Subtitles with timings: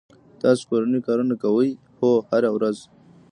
[0.41, 2.77] تاسو کورنی کارونه کوئ؟ هو، هره ورځ